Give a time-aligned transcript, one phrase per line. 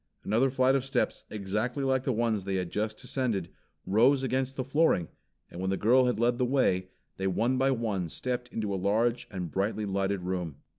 [0.23, 3.49] Another flight of steps exactly like the ones they had just descended
[3.85, 5.09] rose against the flooring;
[5.51, 8.77] and when the girl had led the way, they one by one stepped into a
[8.83, 10.55] large and brightly lighted room.